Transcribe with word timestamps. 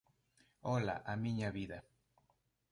Ola, 0.75 0.95
a 1.11 1.13
miña 1.23 1.49
vida. 1.57 1.79